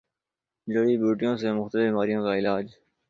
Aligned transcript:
جڑی 0.67 0.95
بوٹیوں 1.01 1.35
سےمختلف 1.37 1.83
بیماریوں 1.85 2.23
کا 2.25 2.33
علاج 2.37 2.65